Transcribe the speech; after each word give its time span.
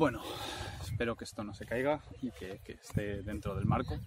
Bueno, 0.00 0.22
espero 0.82 1.14
que 1.14 1.24
esto 1.24 1.44
no 1.44 1.52
se 1.52 1.66
caiga 1.66 2.00
y 2.22 2.30
que, 2.30 2.58
esté 2.66 3.22
dentro 3.22 3.54
del 3.54 3.66
marco, 3.66 4.00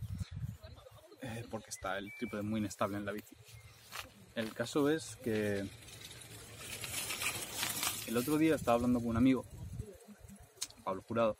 eh, 1.22 1.46
porque 1.52 1.70
está 1.70 2.00
el 2.00 2.12
trípode 2.18 2.42
muy 2.42 2.60
inestable 2.62 2.98
en 2.98 3.06
la 3.06 3.12
bici. 3.12 3.36
El 4.34 4.52
caso 4.56 4.90
es 4.90 5.18
que 5.18 5.70
el 8.08 8.18
otro 8.18 8.40
día 8.40 8.56
estaba 8.56 8.74
hablando 8.74 9.02
con 9.02 9.10
un 9.10 9.18
amigo, 9.18 9.46
Pablo 10.84 11.04
Jurado, 11.04 11.38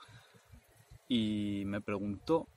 y 1.08 1.64
me 1.66 1.82
preguntó 1.82 2.48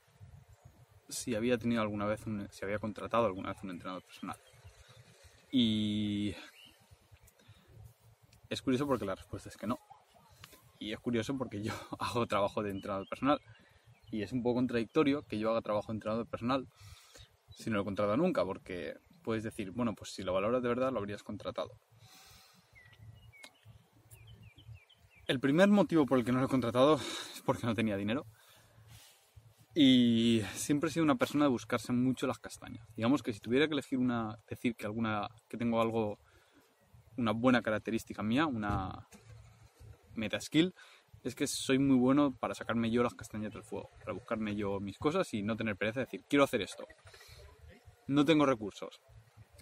si 1.08 1.34
había 1.34 1.56
tenido 1.56 1.80
alguna 1.80 2.04
vez, 2.04 2.20
si 2.50 2.62
había 2.62 2.78
contratado 2.78 3.24
alguna 3.24 3.54
vez 3.54 3.62
un 3.62 3.70
entrenador 3.70 4.02
personal. 4.02 4.36
Y 5.50 6.34
es 8.50 8.60
curioso 8.60 8.86
porque 8.86 9.06
la 9.06 9.14
respuesta 9.14 9.48
es 9.48 9.56
que 9.56 9.66
no. 9.66 9.78
Y 10.78 10.92
es 10.92 11.00
curioso 11.00 11.36
porque 11.36 11.62
yo 11.62 11.72
hago 11.98 12.26
trabajo 12.26 12.62
de 12.62 12.70
entrenador 12.70 13.08
personal. 13.08 13.40
Y 14.10 14.22
es 14.22 14.32
un 14.32 14.42
poco 14.42 14.56
contradictorio 14.56 15.22
que 15.22 15.38
yo 15.38 15.50
haga 15.50 15.62
trabajo 15.62 15.88
de 15.88 15.96
entrenador 15.96 16.26
personal 16.26 16.68
si 17.50 17.70
no 17.70 17.76
lo 17.76 17.82
he 17.82 17.84
contratado 17.84 18.16
nunca, 18.16 18.44
porque 18.44 18.94
puedes 19.22 19.42
decir, 19.42 19.70
bueno, 19.70 19.94
pues 19.94 20.10
si 20.10 20.22
lo 20.22 20.32
valoras 20.32 20.62
de 20.62 20.68
verdad 20.68 20.92
lo 20.92 20.98
habrías 20.98 21.22
contratado. 21.22 21.78
El 25.26 25.40
primer 25.40 25.68
motivo 25.68 26.06
por 26.06 26.18
el 26.18 26.24
que 26.24 26.32
no 26.32 26.38
lo 26.38 26.46
he 26.46 26.48
contratado 26.50 26.96
es 26.96 27.42
porque 27.44 27.66
no 27.66 27.74
tenía 27.74 27.96
dinero. 27.96 28.26
Y 29.74 30.42
siempre 30.54 30.88
he 30.88 30.92
sido 30.92 31.04
una 31.04 31.16
persona 31.16 31.46
de 31.46 31.50
buscarse 31.50 31.92
mucho 31.92 32.26
las 32.26 32.38
castañas. 32.38 32.86
Digamos 32.96 33.22
que 33.22 33.32
si 33.32 33.40
tuviera 33.40 33.66
que 33.66 33.74
elegir 33.74 33.98
una, 33.98 34.38
decir 34.48 34.76
que 34.76 34.86
alguna, 34.86 35.28
que 35.48 35.56
tengo 35.56 35.82
algo, 35.82 36.18
una 37.16 37.32
buena 37.32 37.60
característica 37.60 38.22
mía, 38.22 38.46
una 38.46 39.08
meta 40.16 40.40
skill, 40.40 40.74
es 41.22 41.34
que 41.34 41.46
soy 41.46 41.78
muy 41.78 41.96
bueno 41.96 42.34
para 42.34 42.54
sacarme 42.54 42.90
yo 42.90 43.02
las 43.02 43.14
castañas 43.14 43.52
del 43.52 43.62
fuego, 43.62 43.90
para 44.00 44.12
buscarme 44.12 44.54
yo 44.54 44.80
mis 44.80 44.98
cosas 44.98 45.32
y 45.34 45.42
no 45.42 45.56
tener 45.56 45.76
pereza 45.76 46.00
de 46.00 46.06
decir, 46.06 46.24
quiero 46.28 46.44
hacer 46.44 46.62
esto. 46.62 46.86
No 48.06 48.24
tengo 48.24 48.46
recursos. 48.46 49.00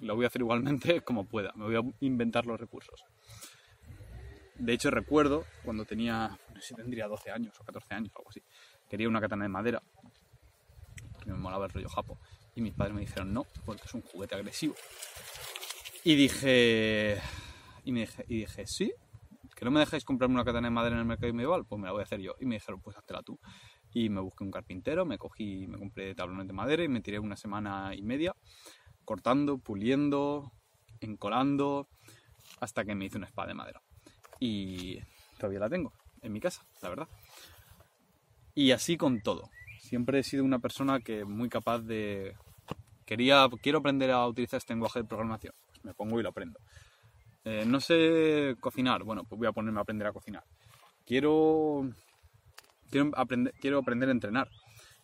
Lo 0.00 0.16
voy 0.16 0.24
a 0.24 0.28
hacer 0.28 0.42
igualmente 0.42 1.00
como 1.04 1.24
pueda. 1.24 1.52
Me 1.54 1.64
voy 1.64 1.76
a 1.76 1.82
inventar 2.04 2.46
los 2.46 2.60
recursos. 2.60 3.04
De 4.58 4.72
hecho, 4.72 4.90
recuerdo 4.90 5.44
cuando 5.64 5.84
tenía, 5.84 6.38
no 6.54 6.60
sé 6.60 6.68
si 6.68 6.74
tendría 6.74 7.08
12 7.08 7.30
años 7.30 7.58
o 7.58 7.64
14 7.64 7.94
años 7.94 8.12
o 8.14 8.18
algo 8.18 8.30
así, 8.30 8.42
quería 8.88 9.08
una 9.08 9.20
katana 9.20 9.44
de 9.44 9.48
madera, 9.48 9.82
me 11.26 11.34
molaba 11.34 11.66
el 11.66 11.72
rollo 11.72 11.88
japo, 11.88 12.18
y 12.54 12.60
mis 12.60 12.74
padres 12.74 12.94
me 12.94 13.00
dijeron 13.00 13.32
no, 13.32 13.46
porque 13.64 13.82
es 13.86 13.94
un 13.94 14.02
juguete 14.02 14.34
agresivo. 14.36 14.74
Y 16.04 16.14
dije, 16.14 17.20
y, 17.84 17.92
dije, 17.92 18.24
y 18.28 18.36
dije, 18.40 18.66
sí, 18.66 18.92
que 19.54 19.64
no 19.64 19.70
me 19.70 19.80
dejáis 19.80 20.04
comprarme 20.04 20.34
una 20.34 20.44
katana 20.44 20.68
de 20.68 20.72
madera 20.72 20.96
en 20.96 21.00
el 21.00 21.06
mercado 21.06 21.32
medieval, 21.32 21.64
pues 21.64 21.80
me 21.80 21.86
la 21.86 21.92
voy 21.92 22.00
a 22.00 22.04
hacer 22.04 22.20
yo. 22.20 22.34
Y 22.40 22.46
me 22.46 22.56
dijeron, 22.56 22.80
pues 22.80 22.96
háztela 22.96 23.22
tú. 23.22 23.38
Y 23.92 24.08
me 24.08 24.20
busqué 24.20 24.44
un 24.44 24.50
carpintero, 24.50 25.04
me 25.04 25.18
cogí, 25.18 25.66
me 25.66 25.78
compré 25.78 26.14
tablones 26.14 26.46
de 26.46 26.52
madera 26.52 26.82
y 26.82 26.88
me 26.88 27.00
tiré 27.00 27.18
una 27.18 27.36
semana 27.36 27.94
y 27.94 28.02
media 28.02 28.34
cortando, 29.04 29.58
puliendo, 29.58 30.52
encolando, 31.00 31.88
hasta 32.60 32.84
que 32.84 32.94
me 32.94 33.04
hice 33.04 33.18
una 33.18 33.26
espada 33.26 33.48
de 33.48 33.54
madera 33.54 33.82
y 34.40 34.98
todavía 35.38 35.60
la 35.60 35.70
tengo 35.70 35.92
en 36.22 36.32
mi 36.32 36.40
casa, 36.40 36.66
la 36.82 36.88
verdad. 36.90 37.08
Y 38.54 38.72
así 38.72 38.96
con 38.96 39.20
todo. 39.20 39.50
Siempre 39.80 40.18
he 40.18 40.22
sido 40.22 40.44
una 40.44 40.58
persona 40.58 41.00
que 41.00 41.24
muy 41.24 41.48
capaz 41.48 41.80
de 41.80 42.36
quería 43.04 43.48
quiero 43.62 43.78
aprender 43.78 44.10
a 44.10 44.26
utilizar 44.26 44.58
este 44.58 44.72
lenguaje 44.72 45.00
de 45.00 45.08
programación, 45.08 45.54
pues 45.66 45.84
me 45.84 45.94
pongo 45.94 46.20
y 46.20 46.22
lo 46.22 46.30
aprendo. 46.30 46.58
Eh, 47.44 47.64
no 47.66 47.80
sé 47.80 48.56
cocinar, 48.60 49.02
bueno, 49.02 49.24
pues 49.24 49.38
voy 49.38 49.48
a 49.48 49.52
ponerme 49.52 49.78
a 49.78 49.82
aprender 49.82 50.06
a 50.06 50.12
cocinar. 50.12 50.44
Quiero 51.04 51.90
quiero 52.90 53.10
aprender 53.14 53.54
quiero 53.60 53.78
aprender 53.78 54.08
a 54.08 54.12
entrenar. 54.12 54.48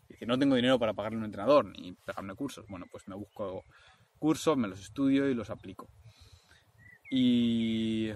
Y 0.09 0.15
que 0.17 0.27
no 0.27 0.39
tengo 0.39 0.57
dinero 0.57 0.79
para 0.79 0.95
pagarle 0.95 1.19
un 1.19 1.25
entrenador 1.25 1.67
ni 1.67 1.93
pegarme 1.93 2.35
cursos. 2.35 2.67
Bueno, 2.69 2.87
pues 2.91 3.07
me 3.07 3.15
busco 3.15 3.65
cursos, 4.19 4.57
me 4.57 4.69
los 4.69 4.81
estudio 4.81 5.29
y 5.29 5.35
los 5.35 5.51
aplico. 5.51 5.89
Y 7.11 8.13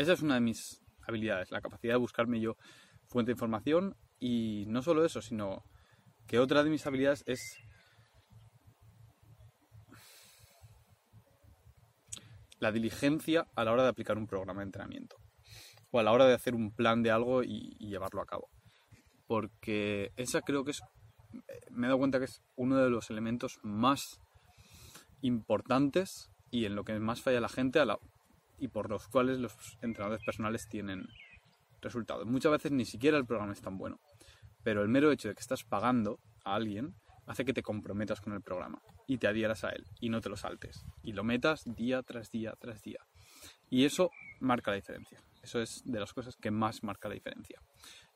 Esa 0.00 0.14
es 0.14 0.22
una 0.22 0.36
de 0.36 0.40
mis 0.40 0.80
habilidades, 1.06 1.50
la 1.50 1.60
capacidad 1.60 1.92
de 1.92 1.98
buscarme 1.98 2.40
yo 2.40 2.56
fuente 3.06 3.28
de 3.28 3.32
información 3.34 3.96
y 4.18 4.64
no 4.66 4.80
solo 4.80 5.04
eso, 5.04 5.20
sino 5.20 5.62
que 6.26 6.38
otra 6.38 6.64
de 6.64 6.70
mis 6.70 6.86
habilidades 6.86 7.22
es 7.26 7.58
la 12.60 12.70
diligencia 12.70 13.48
a 13.56 13.64
la 13.64 13.72
hora 13.72 13.82
de 13.82 13.88
aplicar 13.88 14.16
un 14.16 14.26
programa 14.26 14.60
de 14.60 14.66
entrenamiento 14.66 15.16
o 15.90 15.98
a 15.98 16.02
la 16.02 16.12
hora 16.12 16.26
de 16.26 16.34
hacer 16.34 16.54
un 16.54 16.70
plan 16.70 17.02
de 17.02 17.10
algo 17.10 17.42
y, 17.42 17.76
llevarlo 17.78 18.22
a 18.22 18.26
cabo. 18.26 18.48
Porque 19.26 20.12
esa 20.16 20.40
creo 20.42 20.64
que 20.64 20.72
es, 20.72 20.82
me 21.70 21.86
he 21.86 21.88
dado 21.88 21.98
cuenta 21.98 22.18
que 22.18 22.26
es 22.26 22.42
uno 22.56 22.76
de 22.76 22.90
los 22.90 23.10
elementos 23.10 23.58
más 23.62 24.20
importantes 25.20 26.30
y 26.50 26.64
en 26.64 26.76
lo 26.76 26.84
que 26.84 26.98
más 27.00 27.22
falla 27.22 27.40
la 27.40 27.48
gente 27.48 27.80
y 28.58 28.68
por 28.68 28.90
los 28.90 29.08
cuales 29.08 29.38
los 29.38 29.54
entrenadores 29.82 30.24
personales 30.24 30.68
tienen 30.68 31.06
resultados. 31.80 32.26
Muchas 32.26 32.52
veces 32.52 32.72
ni 32.72 32.84
siquiera 32.84 33.16
el 33.16 33.26
programa 33.26 33.52
es 33.52 33.60
tan 33.60 33.78
bueno, 33.78 34.00
pero 34.62 34.82
el 34.82 34.88
mero 34.88 35.10
hecho 35.10 35.28
de 35.28 35.34
que 35.34 35.40
estás 35.40 35.64
pagando 35.64 36.20
a 36.44 36.54
alguien 36.54 36.94
hace 37.30 37.44
que 37.44 37.52
te 37.52 37.62
comprometas 37.62 38.20
con 38.20 38.32
el 38.32 38.42
programa 38.42 38.82
y 39.06 39.18
te 39.18 39.28
adhieras 39.28 39.64
a 39.64 39.70
él 39.70 39.86
y 40.00 40.08
no 40.08 40.20
te 40.20 40.28
lo 40.28 40.36
saltes 40.36 40.84
y 41.02 41.12
lo 41.12 41.22
metas 41.22 41.62
día 41.64 42.02
tras 42.02 42.30
día 42.30 42.54
tras 42.58 42.82
día. 42.82 42.98
Y 43.68 43.84
eso 43.84 44.10
marca 44.40 44.72
la 44.72 44.76
diferencia. 44.76 45.22
Eso 45.42 45.60
es 45.60 45.82
de 45.84 46.00
las 46.00 46.12
cosas 46.12 46.36
que 46.36 46.50
más 46.50 46.82
marca 46.82 47.08
la 47.08 47.14
diferencia. 47.14 47.62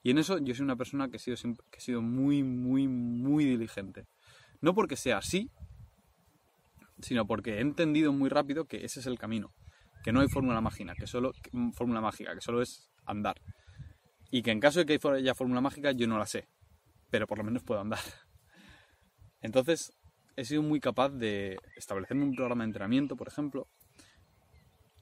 Y 0.02 0.10
en 0.10 0.19
eso 0.19 0.38
yo 0.38 0.54
soy 0.54 0.64
una 0.64 0.76
persona 0.76 1.08
que 1.08 1.16
he 1.16 1.20
sido, 1.20 1.36
que 1.70 1.80
sido 1.80 2.02
muy, 2.02 2.42
muy, 2.42 2.88
muy 2.88 3.44
diligente. 3.44 4.06
No 4.60 4.75
porque 4.75 4.97
sea 4.97 5.19
así, 5.19 5.50
sino 7.00 7.26
porque 7.26 7.58
he 7.58 7.60
entendido 7.60 8.12
muy 8.12 8.28
rápido 8.28 8.66
que 8.66 8.84
ese 8.84 9.00
es 9.00 9.06
el 9.06 9.19
camino 9.19 9.54
que 10.04 10.12
no 10.12 10.20
hay 10.20 10.28
fórmula 10.28 10.60
mágica, 10.60 10.94
que 10.94 11.06
solo 11.06 11.32
mm, 11.52 11.70
fórmula 11.70 12.02
mágica, 12.02 12.34
que 12.34 12.42
solo 12.42 12.60
es 12.60 12.91
andar. 13.06 13.41
Y 14.31 14.42
que 14.42 14.50
en 14.50 14.60
caso 14.60 14.84
de 14.84 14.86
que 14.86 15.08
haya 15.08 15.34
fórmula 15.34 15.62
mágica 15.62 15.92
yo 15.92 16.06
no 16.06 16.19
la 16.19 16.26
sé, 16.26 16.46
pero 17.10 17.26
por 17.26 17.38
lo 17.38 17.44
menos 17.44 17.62
puedo 17.62 17.81
andar. 17.81 18.00
Entonces, 19.44 19.93
he 20.37 20.47
sido 20.47 20.62
muy 20.62 20.81
capaz 20.81 21.10
de 21.10 21.59
establecerme 21.77 22.25
un 22.25 22.34
programa 22.34 22.65
de 22.65 22.69
entrenamiento, 22.69 23.15
por 23.15 23.28
ejemplo, 23.28 23.69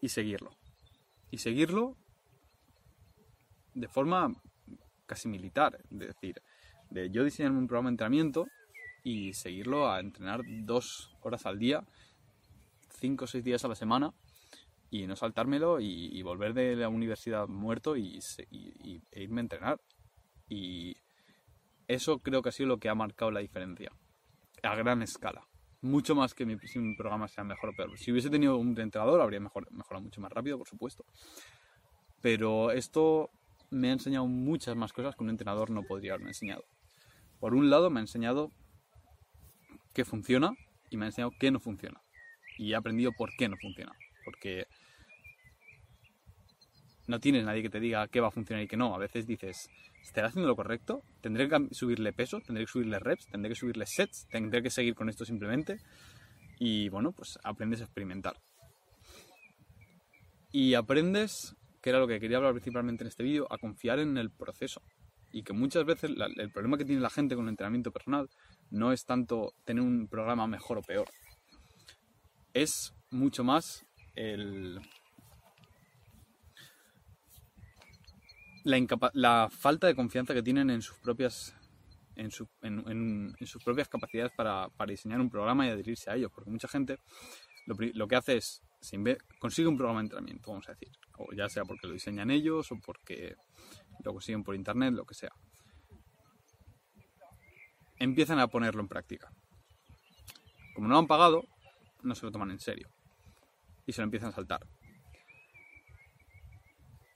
y 0.00 0.08
seguirlo. 0.08 0.50
Y 1.30 1.38
seguirlo 1.38 1.96
de 3.72 3.86
forma 3.86 4.34
casi 5.06 5.28
militar, 5.28 5.78
es 5.88 5.98
decir, 5.98 6.42
de 6.90 7.08
yo 7.10 7.22
diseñarme 7.22 7.60
un 7.60 7.68
programa 7.68 7.90
de 7.90 7.92
entrenamiento 7.92 8.48
y 9.04 9.32
seguirlo 9.34 9.88
a 9.88 10.00
entrenar 10.00 10.40
dos 10.64 11.14
horas 11.20 11.46
al 11.46 11.60
día, 11.60 11.84
cinco 12.98 13.26
o 13.26 13.28
seis 13.28 13.44
días 13.44 13.64
a 13.64 13.68
la 13.68 13.76
semana, 13.76 14.12
y 14.90 15.06
no 15.06 15.14
saltármelo 15.14 15.78
y, 15.78 16.20
volver 16.22 16.52
de 16.52 16.74
la 16.74 16.88
universidad 16.88 17.46
muerto 17.46 17.96
y, 17.96 18.18
e 19.12 19.22
irme 19.22 19.40
a 19.40 19.44
entrenar. 19.44 19.80
Y 20.48 20.96
eso 21.86 22.18
creo 22.18 22.42
que 22.42 22.48
ha 22.48 22.52
sido 22.52 22.70
lo 22.70 22.78
que 22.78 22.88
ha 22.88 22.96
marcado 22.96 23.30
la 23.30 23.38
diferencia, 23.38 23.92
a 24.62 24.74
gran 24.74 25.02
escala. 25.02 25.46
Mucho 25.80 26.14
más 26.14 26.34
que 26.34 26.46
mi, 26.46 26.56
si 26.60 26.78
mi 26.78 26.94
programa 26.94 27.26
sea 27.28 27.44
mejor 27.44 27.70
o 27.70 27.72
peor. 27.74 27.98
Si 27.98 28.12
hubiese 28.12 28.30
tenido 28.30 28.56
un 28.56 28.78
entrenador, 28.78 29.20
habría 29.20 29.40
mejor, 29.40 29.70
mejorado 29.72 30.04
mucho 30.04 30.20
más 30.20 30.30
rápido, 30.30 30.58
por 30.58 30.68
supuesto. 30.68 31.04
Pero 32.20 32.70
esto 32.70 33.30
me 33.70 33.88
ha 33.88 33.92
enseñado 33.92 34.26
muchas 34.26 34.76
más 34.76 34.92
cosas 34.92 35.16
que 35.16 35.24
un 35.24 35.30
entrenador 35.30 35.70
no 35.70 35.82
podría 35.82 36.12
haberme 36.12 36.30
enseñado. 36.30 36.64
Por 37.40 37.54
un 37.54 37.68
lado, 37.68 37.90
me 37.90 37.98
ha 37.98 38.02
enseñado 38.02 38.52
qué 39.92 40.04
funciona 40.04 40.52
y 40.90 40.96
me 40.96 41.06
ha 41.06 41.08
enseñado 41.08 41.32
qué 41.40 41.50
no 41.50 41.58
funciona. 41.58 42.00
Y 42.58 42.72
he 42.72 42.76
aprendido 42.76 43.10
por 43.12 43.30
qué 43.36 43.48
no 43.48 43.56
funciona. 43.60 43.92
Porque 44.24 44.66
no 47.06 47.20
tienes 47.20 47.44
nadie 47.44 47.62
que 47.62 47.70
te 47.70 47.80
diga 47.80 48.06
qué 48.08 48.20
va 48.20 48.28
a 48.28 48.30
funcionar 48.30 48.62
y 48.64 48.68
qué 48.68 48.76
no. 48.76 48.94
A 48.94 48.98
veces 48.98 49.26
dices, 49.26 49.68
¿estaré 50.02 50.28
haciendo 50.28 50.48
lo 50.48 50.56
correcto? 50.56 51.02
¿Tendré 51.20 51.48
que 51.48 51.68
subirle 51.72 52.12
peso? 52.12 52.40
¿Tendré 52.40 52.64
que 52.64 52.70
subirle 52.70 52.98
reps? 52.98 53.26
¿Tendré 53.26 53.50
que 53.50 53.56
subirle 53.56 53.86
sets? 53.86 54.26
¿Tendré 54.30 54.62
que 54.62 54.70
seguir 54.70 54.94
con 54.94 55.08
esto 55.08 55.24
simplemente? 55.24 55.78
Y 56.58 56.88
bueno, 56.90 57.12
pues 57.12 57.38
aprendes 57.42 57.80
a 57.80 57.84
experimentar. 57.84 58.36
Y 60.52 60.74
aprendes, 60.74 61.56
que 61.80 61.90
era 61.90 61.98
lo 61.98 62.06
que 62.06 62.20
quería 62.20 62.36
hablar 62.36 62.52
principalmente 62.52 63.04
en 63.04 63.08
este 63.08 63.22
vídeo, 63.22 63.46
a 63.50 63.58
confiar 63.58 63.98
en 63.98 64.16
el 64.16 64.30
proceso. 64.30 64.82
Y 65.32 65.42
que 65.42 65.54
muchas 65.54 65.84
veces 65.84 66.10
el 66.36 66.52
problema 66.52 66.76
que 66.76 66.84
tiene 66.84 67.00
la 67.00 67.10
gente 67.10 67.34
con 67.34 67.46
el 67.46 67.50
entrenamiento 67.50 67.90
personal 67.90 68.28
no 68.70 68.92
es 68.92 69.04
tanto 69.06 69.54
tener 69.64 69.82
un 69.82 70.06
programa 70.08 70.46
mejor 70.46 70.78
o 70.78 70.82
peor. 70.82 71.08
Es 72.52 72.92
mucho 73.10 73.42
más 73.42 73.86
el, 74.14 74.78
la, 78.64 79.48
falta 79.50 79.86
de 79.86 79.94
confianza 79.94 80.34
que 80.34 80.42
tienen 80.42 80.70
en 80.70 80.82
sus 80.82 80.98
propias 80.98 81.54
en, 82.14 82.30
sus 82.30 83.64
propias 83.64 83.88
capacidades 83.88 84.32
para, 84.36 84.68
diseñar 84.86 85.20
un 85.20 85.30
programa 85.30 85.66
y 85.66 85.70
adherirse 85.70 86.10
a 86.10 86.14
ellos. 86.14 86.30
Porque 86.34 86.50
mucha 86.50 86.68
gente 86.68 86.98
lo, 87.66 88.08
que 88.08 88.16
hace 88.16 88.36
es 88.36 88.62
consigue 89.38 89.68
un 89.68 89.76
programa 89.76 90.00
de 90.00 90.06
entrenamiento, 90.06 90.50
vamos 90.50 90.68
a 90.68 90.72
decir. 90.72 90.90
O 91.18 91.32
ya 91.32 91.48
sea 91.48 91.64
porque 91.64 91.86
lo 91.86 91.92
diseñan 91.92 92.30
ellos 92.30 92.70
o 92.72 92.78
porque 92.78 93.34
lo 94.04 94.12
consiguen 94.12 94.42
por 94.42 94.54
internet, 94.54 94.92
lo 94.92 95.04
que 95.04 95.14
sea. 95.14 95.32
Empiezan 97.98 98.38
a 98.38 98.48
ponerlo 98.48 98.82
en 98.82 98.88
práctica. 98.88 99.32
Como 100.74 100.88
no 100.88 100.94
lo 100.94 101.00
han 101.00 101.06
pagado, 101.06 101.44
no 102.02 102.14
se 102.14 102.26
lo 102.26 102.32
toman 102.32 102.50
en 102.50 102.58
serio. 102.58 102.88
Y 103.86 103.92
se 103.92 104.00
lo 104.00 104.04
empiezan 104.04 104.30
a 104.30 104.32
saltar. 104.32 104.66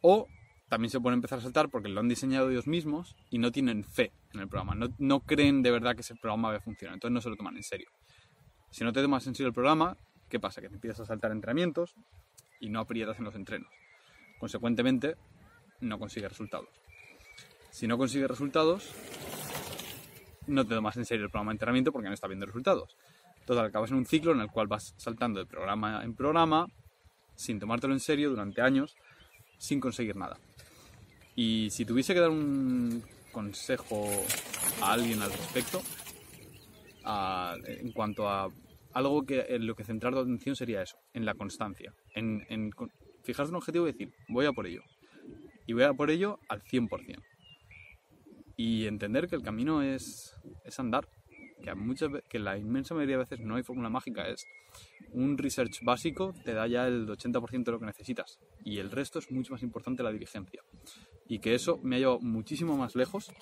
O 0.02 0.28
también 0.68 0.90
se 0.90 1.00
pueden 1.00 1.18
empezar 1.18 1.38
a 1.38 1.42
saltar 1.42 1.68
porque 1.68 1.88
lo 1.88 2.00
han 2.00 2.08
diseñado 2.08 2.50
ellos 2.50 2.66
mismos 2.66 3.14
y 3.30 3.38
no 3.38 3.52
tienen 3.52 3.84
fe 3.84 4.12
en 4.32 4.40
el 4.40 4.48
programa. 4.48 4.88
No, 4.98 5.20
creen 5.20 5.62
de 5.62 5.70
verdad 5.70 5.94
que 5.94 6.00
ese 6.00 6.16
programa 6.16 6.50
va 6.50 6.56
a 6.56 6.60
funcionar. 6.60 6.94
Entonces 6.94 7.14
no 7.14 7.20
se 7.20 7.30
lo 7.30 7.36
toman 7.36 7.56
en 7.56 7.62
serio. 7.62 7.88
Si 8.70 8.82
no 8.82 8.92
te 8.92 9.00
tomas 9.00 9.26
en 9.26 9.34
serio 9.34 9.48
el 9.48 9.54
programa, 9.54 9.96
¿qué 10.28 10.40
pasa? 10.40 10.60
Que 10.60 10.68
te 10.68 10.74
empiezas 10.74 11.00
a 11.00 11.06
saltar 11.06 11.30
entrenamientos 11.30 11.94
y 12.60 12.68
no 12.68 12.80
aprietas 12.80 13.18
en 13.18 13.24
los 13.24 13.34
entrenos. 13.34 13.70
Consecuentemente, 14.38 15.16
no 15.80 15.98
consigues 15.98 16.30
resultados. 16.30 16.68
Si 17.70 17.86
no 17.86 17.96
consigues 17.96 18.28
resultados, 18.28 18.92
no 20.46 20.64
te 20.64 20.74
tomas 20.74 20.96
en 20.96 21.04
serio 21.04 21.26
el 21.26 21.30
programa 21.30 21.52
de 21.52 21.54
entrenamiento 21.54 21.92
porque 21.92 22.08
no 22.08 22.14
está 22.14 22.26
viendo 22.26 22.46
resultados. 22.46 22.96
Total, 23.46 23.66
acabas 23.66 23.90
en 23.92 23.98
un 23.98 24.06
ciclo 24.06 24.32
en 24.32 24.40
el 24.40 24.50
cual 24.50 24.66
vas 24.66 24.94
saltando 24.96 25.38
de 25.38 25.46
programa 25.46 26.02
en 26.02 26.14
programa 26.14 26.66
sin 27.36 27.60
tomártelo 27.60 27.92
en 27.92 28.00
serio 28.00 28.30
durante 28.30 28.60
años 28.60 28.96
sin 29.58 29.80
conseguir 29.80 30.16
nada. 30.16 30.38
Y 31.36 31.68
si 31.70 31.84
tuviese 31.84 32.14
que 32.14 32.20
dar 32.20 32.30
un 32.30 33.02
consejo 33.30 34.08
a 34.80 34.92
alguien 34.92 35.20
al 35.22 35.30
respecto, 35.30 35.82
a- 37.04 37.54
en 37.66 37.92
cuanto 37.92 38.28
a 38.28 38.48
algo 38.94 39.24
que 39.26 39.44
en 39.50 39.66
lo 39.66 39.74
que 39.74 39.84
centrar 39.84 40.14
tu 40.14 40.20
atención 40.20 40.56
sería 40.56 40.82
eso, 40.82 40.96
en 41.12 41.26
la 41.26 41.34
constancia, 41.34 41.92
en, 42.14 42.44
en 42.48 42.70
fijarte 43.22 43.50
un 43.50 43.56
objetivo 43.56 43.86
y 43.86 43.92
decir, 43.92 44.10
voy 44.28 44.46
a 44.46 44.52
por 44.52 44.66
ello. 44.66 44.80
Y 45.66 45.74
voy 45.74 45.82
a 45.82 45.92
por 45.92 46.10
ello 46.10 46.38
al 46.48 46.62
100%. 46.62 47.22
Y 48.56 48.86
entender 48.86 49.28
que 49.28 49.36
el 49.36 49.42
camino 49.42 49.82
es, 49.82 50.32
es 50.64 50.80
andar, 50.80 51.06
que, 51.62 51.74
muchas, 51.74 52.10
que 52.30 52.38
la 52.38 52.56
inmensa 52.56 52.94
mayoría 52.94 53.16
de 53.18 53.24
veces 53.24 53.40
no 53.40 53.56
hay 53.56 53.62
fórmula 53.62 53.90
mágica, 53.90 54.26
es 54.28 54.46
un 55.12 55.36
research 55.38 55.80
básico 55.82 56.34
te 56.44 56.52
da 56.54 56.66
ya 56.66 56.86
el 56.86 57.06
80% 57.08 57.64
de 57.64 57.72
lo 57.72 57.80
que 57.80 57.86
necesitas 57.86 58.38
y 58.64 58.78
el 58.78 58.90
resto 58.90 59.18
es 59.18 59.30
mucho 59.30 59.52
más 59.52 59.62
importante 59.62 60.02
la 60.02 60.12
diligencia. 60.12 60.62
Y 61.28 61.40
que 61.40 61.54
eso 61.54 61.78
me 61.82 61.96
ha 61.96 61.98
llevado 61.98 62.20
muchísimo 62.20 62.76
más 62.76 62.94
lejos 62.94 63.32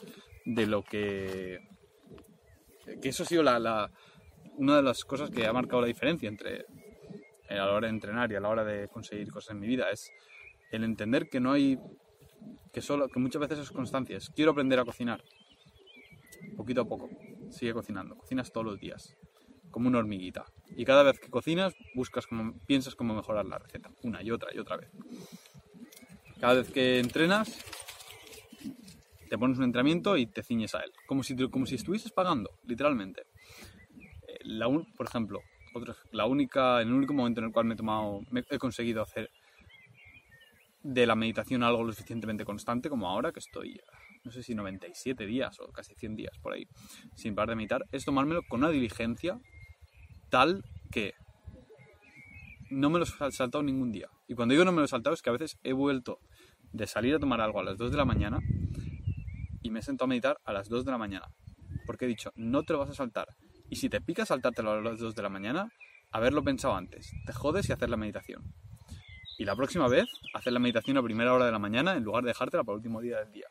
de 0.45 0.67
lo 0.67 0.83
que... 0.83 1.61
Que 3.03 3.09
eso 3.09 3.23
ha 3.23 3.27
sido 3.27 3.43
la, 3.43 3.59
la- 3.59 3.91
una 4.57 4.77
de 4.77 4.83
las 4.83 5.05
cosas 5.05 5.31
que 5.31 5.47
ha 5.47 5.53
marcado 5.53 5.81
la 5.83 5.87
diferencia 5.89 6.29
entre 6.29 6.61
eh, 7.49 7.59
a 7.59 7.67
la 7.67 7.73
hora 7.73 7.89
de 7.89 7.95
entrenar 7.95 8.31
y 8.31 8.37
a 8.37 8.41
la 8.41 8.49
hora 8.49 8.65
de 8.65 8.89
conseguir 8.89 9.31
cosas 9.31 9.51
en 9.51 9.61
mi 9.61 9.67
vida. 9.67 9.91
Es 9.91 10.11
el 10.71 10.85
entender 10.85 11.29
que 11.29 11.41
no 11.41 11.53
hay... 11.53 11.79
Que, 12.73 12.81
solo, 12.81 13.09
que 13.09 13.21
muchas 13.21 13.41
veces 13.41 13.59
es 13.59 13.71
constancia. 13.71 14.17
Es, 14.17 14.31
quiero 14.31 14.53
aprender 14.53 14.79
a 14.79 14.85
cocinar. 14.85 15.23
Poquito 16.57 16.83
a 16.83 16.85
poco. 16.85 17.09
Sigue 17.51 17.73
cocinando. 17.73 18.17
Cocinas 18.17 18.53
todos 18.53 18.67
los 18.67 18.81
días. 18.81 19.17
Como 19.71 19.89
una 19.89 19.99
hormiguita. 19.99 20.45
Y 20.77 20.85
cada 20.85 21.03
vez 21.03 21.19
que 21.19 21.29
cocinas, 21.31 21.75
buscas 21.95 22.27
cómo, 22.27 22.55
piensas 22.67 22.95
cómo 22.95 23.15
mejorar 23.15 23.47
la 23.47 23.59
receta. 23.59 23.91
Una 24.03 24.23
y 24.23 24.31
otra 24.31 24.55
y 24.55 24.59
otra 24.59 24.77
vez. 24.77 24.91
Cada 26.41 26.55
vez 26.55 26.71
que 26.71 26.99
entrenas, 26.99 27.59
te 29.35 29.39
pones 29.39 29.59
un 29.59 29.65
entrenamiento 29.65 30.17
y 30.17 30.27
te 30.27 30.45
ciñes 30.45 30.77
a 30.77 30.81
él. 30.83 30.93
Como 31.09 31.25
si, 31.25 31.35
como 31.49 31.67
si 31.67 31.75
estuvieses 31.75 32.13
pagando, 32.13 32.51
literalmente. 32.67 33.23
Eh, 34.29 34.39
La 34.45 34.69
un- 34.69 34.85
por 34.95 35.07
ejemplo, 35.09 35.41
otro- 35.75 35.97
la 36.13 36.25
única, 36.27 36.81
el 36.81 36.93
único 36.93 37.13
momento 37.15 37.41
en 37.41 37.47
el 37.47 37.53
cual 37.53 37.65
me- 37.67 38.45
he 38.49 38.59
conseguido 38.59 39.03
hacer 39.03 39.31
de 40.85 41.05
la 41.07 41.17
meditación 41.17 41.65
algo 41.65 41.83
lo 41.83 41.93
suficientemente 41.93 42.45
constante 42.45 42.89
como 42.89 43.09
ahora, 43.09 43.33
que 43.33 43.41
estoy, 43.41 43.81
no 44.23 44.31
sé 44.31 44.45
si 44.45 44.55
97 44.55 45.27
días 45.27 45.59
o 45.59 45.73
casi 45.73 45.97
100 45.97 46.15
días 46.15 46.39
por 46.39 46.53
ahí, 46.53 46.69
sin 47.17 47.35
parar 47.35 47.49
de 47.49 47.57
meditar, 47.57 47.85
es 47.91 48.05
tomármelo 48.05 48.43
con 48.49 48.61
una 48.61 48.71
diligencia 48.71 49.41
tal 50.31 50.63
que 50.93 51.15
no 52.71 52.89
me 52.89 53.01
lo 53.01 53.05
he 53.05 53.33
saltado 53.33 53.65
ningún 53.65 53.91
día. 53.91 54.09
Y 54.29 54.35
cuando 54.37 54.53
digo 54.53 54.65
no 54.65 54.71
me 54.71 54.79
lo 54.79 54.85
he 54.85 54.89
saltado 54.89 55.15
es 55.15 55.23
que 55.23 55.31
a 55.31 55.33
veces 55.33 55.59
he 55.65 55.73
vuelto 55.73 56.21
de 56.73 56.87
salir 56.87 57.15
a 57.17 57.19
tomar 57.19 57.41
algo 57.41 57.59
a 57.59 57.65
las 57.65 57.79
2 57.79 57.91
de 57.91 57.97
la 57.97 58.05
mañana 58.05 58.39
y 59.65 59.71
me 59.71 59.81
he 59.81 59.83
sentado 59.83 60.05
a 60.05 60.09
meditar 60.09 60.39
a 60.45 60.53
las 60.53 60.69
2 60.69 60.85
de 60.85 60.93
la 60.93 60.99
mañana. 60.99 61.27
Porque 61.87 62.05
he 62.05 62.09
dicho, 62.09 62.31
no 62.37 62.63
te 62.63 62.75
lo 62.75 62.79
vas 62.79 62.91
a 62.91 62.95
saltar. 62.95 63.27
Y 63.71 63.77
si 63.77 63.89
te 63.89 64.01
pica 64.01 64.25
saltártelo 64.27 64.73
a 64.73 64.81
las 64.81 65.01
2 65.01 65.15
de 65.15 65.23
la 65.23 65.31
mañana, 65.31 65.73
haberlo 66.13 66.45
pensado 66.45 66.77
antes. 66.77 67.11
Te 67.27 67.33
jodes 67.33 67.69
y 67.69 67.73
hacer 67.73 67.89
la 67.89 67.97
meditación. 67.97 68.45
Y 69.39 69.47
la 69.47 69.57
próxima 69.57 69.89
vez, 69.89 70.07
hacer 70.35 70.53
la 70.53 70.61
meditación 70.61 70.99
a 70.99 71.03
primera 71.03 71.33
hora 71.33 71.47
de 71.47 71.53
la 71.53 71.59
mañana 71.59 71.97
en 71.97 72.05
lugar 72.05 72.23
de 72.23 72.29
dejártela 72.29 72.63
para 72.63 72.75
el 72.75 72.79
último 72.79 73.01
día 73.01 73.19
del 73.21 73.33
día. 73.33 73.47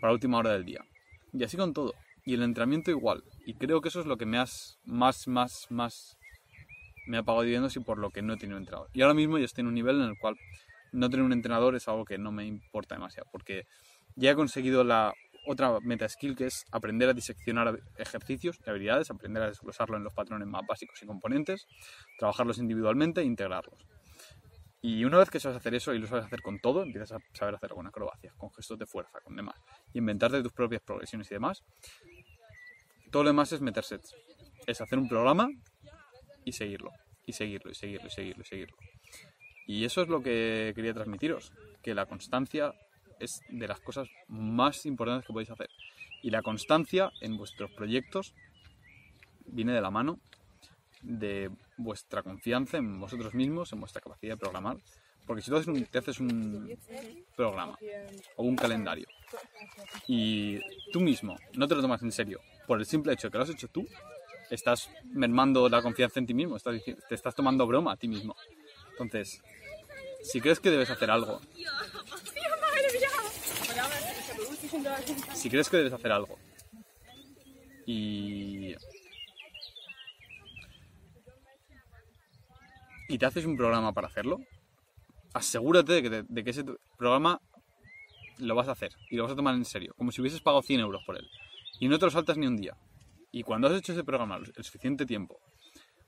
Para 0.00 0.10
la 0.10 0.12
última 0.12 0.38
hora 0.38 0.52
del 0.52 0.66
día. 0.66 0.84
Y 1.32 1.42
así 1.42 1.56
con 1.56 1.72
todo. 1.72 1.94
Y 2.26 2.34
el 2.34 2.42
entrenamiento 2.42 2.90
igual. 2.90 3.24
Y 3.46 3.54
creo 3.54 3.80
que 3.80 3.88
eso 3.88 4.00
es 4.00 4.06
lo 4.06 4.18
que 4.18 4.26
me 4.26 4.36
has 4.36 4.78
más, 4.84 5.26
más, 5.28 5.66
más 5.70 6.18
me 7.06 7.16
ha 7.16 7.22
pagado 7.22 7.42
dividendos 7.42 7.74
y 7.76 7.80
por 7.80 7.98
lo 7.98 8.10
que 8.10 8.20
no 8.20 8.34
he 8.34 8.36
tenido 8.36 8.58
entrenador. 8.58 8.90
Y 8.92 9.00
ahora 9.00 9.14
mismo 9.14 9.38
yo 9.38 9.46
estoy 9.46 9.62
en 9.62 9.68
un 9.68 9.74
nivel 9.74 9.96
en 9.96 10.08
el 10.08 10.18
cual 10.18 10.36
no 10.92 11.08
tener 11.08 11.24
un 11.24 11.32
entrenador 11.32 11.74
es 11.74 11.88
algo 11.88 12.04
que 12.04 12.18
no 12.18 12.32
me 12.32 12.44
importa 12.44 12.96
demasiado. 12.96 13.28
Porque 13.32 13.66
ya 14.16 14.30
he 14.30 14.34
conseguido 14.34 14.82
la 14.82 15.14
otra 15.46 15.78
meta 15.80 16.08
skill 16.08 16.34
que 16.34 16.46
es 16.46 16.64
aprender 16.72 17.08
a 17.08 17.14
diseccionar 17.14 17.78
ejercicios 17.96 18.58
y 18.66 18.70
habilidades, 18.70 19.10
aprender 19.10 19.42
a 19.42 19.48
desglosarlo 19.48 19.96
en 19.96 20.02
los 20.02 20.12
patrones 20.12 20.48
más 20.48 20.62
básicos 20.66 21.00
y 21.02 21.06
componentes, 21.06 21.66
trabajarlos 22.18 22.58
individualmente 22.58 23.20
e 23.20 23.24
integrarlos. 23.24 23.86
Y 24.82 25.04
una 25.04 25.18
vez 25.18 25.30
que 25.30 25.40
sabes 25.40 25.56
hacer 25.56 25.74
eso 25.74 25.94
y 25.94 25.98
lo 25.98 26.06
sabes 26.06 26.26
hacer 26.26 26.42
con 26.42 26.58
todo, 26.60 26.82
empiezas 26.82 27.12
a 27.12 27.18
saber 27.32 27.54
hacerlo 27.54 27.76
con 27.76 27.86
acrobacias, 27.86 28.34
con 28.34 28.52
gestos 28.52 28.78
de 28.78 28.86
fuerza, 28.86 29.20
con 29.20 29.36
demás, 29.36 29.56
y 29.92 29.98
inventarte 29.98 30.42
tus 30.42 30.52
propias 30.52 30.82
progresiones 30.82 31.30
y 31.30 31.34
demás. 31.34 31.64
Todo 33.10 33.22
lo 33.22 33.30
demás 33.30 33.52
es 33.52 33.60
meterse, 33.60 33.98
es 34.66 34.80
hacer 34.80 34.98
un 34.98 35.08
programa 35.08 35.48
y 36.44 36.52
seguirlo, 36.52 36.90
y 37.24 37.32
seguirlo, 37.32 37.70
y 37.70 37.74
seguirlo, 37.74 38.06
y 38.06 38.10
seguirlo, 38.10 38.42
y 38.42 38.46
seguirlo. 38.46 38.76
Y 39.66 39.84
eso 39.84 40.02
es 40.02 40.08
lo 40.08 40.22
que 40.22 40.72
quería 40.74 40.94
transmitiros, 40.94 41.52
que 41.82 41.94
la 41.94 42.06
constancia 42.06 42.72
es 43.20 43.40
de 43.48 43.68
las 43.68 43.80
cosas 43.80 44.08
más 44.28 44.86
importantes 44.86 45.26
que 45.26 45.32
podéis 45.32 45.50
hacer. 45.50 45.68
Y 46.22 46.30
la 46.30 46.42
constancia 46.42 47.10
en 47.20 47.36
vuestros 47.36 47.70
proyectos 47.72 48.34
viene 49.46 49.72
de 49.72 49.80
la 49.80 49.90
mano 49.90 50.18
de 51.02 51.50
vuestra 51.76 52.22
confianza 52.22 52.78
en 52.78 52.98
vosotros 52.98 53.34
mismos, 53.34 53.72
en 53.72 53.80
vuestra 53.80 54.00
capacidad 54.00 54.34
de 54.34 54.38
programar. 54.38 54.78
Porque 55.26 55.42
si 55.42 55.50
tú 55.50 55.60
te 55.90 55.98
haces 55.98 56.20
un 56.20 56.78
programa 57.36 57.76
o 58.36 58.44
un 58.44 58.54
calendario 58.54 59.06
y 60.06 60.60
tú 60.92 61.00
mismo 61.00 61.36
no 61.54 61.66
te 61.66 61.74
lo 61.74 61.82
tomas 61.82 62.00
en 62.02 62.12
serio 62.12 62.40
por 62.68 62.78
el 62.78 62.86
simple 62.86 63.12
hecho 63.12 63.28
que 63.28 63.38
lo 63.38 63.42
has 63.42 63.50
hecho 63.50 63.66
tú, 63.66 63.86
estás 64.50 64.88
mermando 65.04 65.68
la 65.68 65.82
confianza 65.82 66.20
en 66.20 66.26
ti 66.26 66.34
mismo, 66.34 66.56
te 66.60 67.14
estás 67.14 67.34
tomando 67.34 67.66
broma 67.66 67.92
a 67.92 67.96
ti 67.96 68.06
mismo. 68.06 68.36
Entonces, 68.92 69.42
si 70.22 70.40
crees 70.40 70.60
que 70.60 70.70
debes 70.70 70.90
hacer 70.90 71.10
algo, 71.10 71.40
si 75.34 75.50
crees 75.50 75.68
que 75.68 75.76
debes 75.78 75.92
hacer 75.92 76.12
algo 76.12 76.38
y 77.86 78.74
y 83.08 83.18
te 83.18 83.26
haces 83.26 83.44
un 83.44 83.56
programa 83.56 83.92
para 83.92 84.08
hacerlo, 84.08 84.40
asegúrate 85.32 85.92
de 85.92 86.02
que, 86.02 86.24
de 86.28 86.44
que 86.44 86.50
ese 86.50 86.64
programa 86.98 87.40
lo 88.38 88.54
vas 88.54 88.68
a 88.68 88.72
hacer 88.72 88.90
y 89.10 89.16
lo 89.16 89.22
vas 89.22 89.32
a 89.32 89.36
tomar 89.36 89.54
en 89.54 89.64
serio, 89.64 89.94
como 89.96 90.10
si 90.10 90.20
hubieses 90.20 90.40
pagado 90.40 90.62
100 90.62 90.80
euros 90.80 91.02
por 91.06 91.16
él. 91.16 91.26
Y 91.78 91.88
no 91.88 91.98
te 91.98 92.06
lo 92.06 92.10
saltas 92.10 92.36
ni 92.36 92.46
un 92.46 92.56
día. 92.56 92.74
Y 93.30 93.42
cuando 93.44 93.68
has 93.68 93.74
hecho 93.74 93.92
ese 93.92 94.02
programa 94.02 94.38
el 94.56 94.64
suficiente 94.64 95.06
tiempo, 95.06 95.38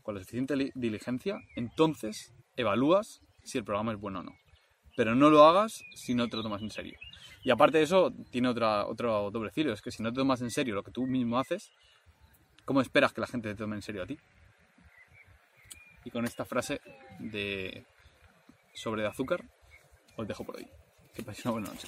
con 0.03 0.15
la 0.15 0.21
suficiente 0.21 0.57
li- 0.57 0.73
diligencia, 0.75 1.39
entonces 1.57 2.33
evalúas 2.57 3.21
si 3.45 3.59
el 3.59 3.65
programa 3.65 3.93
es 3.93 3.99
bueno 3.99 4.21
o 4.21 4.23
no. 4.25 4.33
Pero 4.99 5.15
no 5.15 5.31
lo 5.31 5.45
hagas 5.45 5.85
si 5.95 6.13
no 6.13 6.29
te 6.29 6.37
lo 6.37 6.43
tomas 6.43 6.61
en 6.61 6.73
serio. 6.73 6.99
Y 7.45 7.51
aparte 7.51 7.79
de 7.79 7.85
eso, 7.85 8.13
tiene 8.33 8.49
otra, 8.49 8.85
otro 8.85 9.31
doble 9.31 9.53
filo, 9.53 9.73
es 9.73 9.81
que 9.81 9.93
si 9.93 10.03
no 10.03 10.11
te 10.11 10.17
tomas 10.17 10.41
en 10.41 10.51
serio 10.51 10.75
lo 10.75 10.83
que 10.83 10.91
tú 10.91 11.07
mismo 11.07 11.39
haces, 11.39 11.71
¿cómo 12.65 12.81
esperas 12.81 13.13
que 13.13 13.21
la 13.21 13.29
gente 13.29 13.49
te 13.49 13.55
tome 13.55 13.77
en 13.77 13.83
serio 13.83 14.03
a 14.03 14.07
ti? 14.07 14.19
Y 16.05 16.11
con 16.11 16.25
esta 16.25 16.45
frase 16.45 16.81
de 17.21 17.87
sobre 18.75 19.03
de 19.03 19.09
azúcar, 19.09 19.45
os 20.17 20.27
dejo 20.27 20.43
por 20.43 20.57
hoy. 20.57 20.67
Que 21.15 21.23
paséis 21.23 21.45
una 21.45 21.53
buena 21.53 21.69
noche. 21.69 21.87